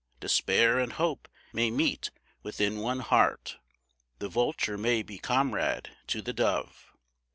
[0.19, 2.09] Despair and hope may meet
[2.41, 3.57] within one heart,
[4.17, 6.91] The vulture may be comrade to the dove!